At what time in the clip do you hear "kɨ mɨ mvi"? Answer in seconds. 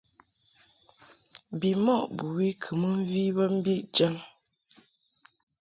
2.61-3.21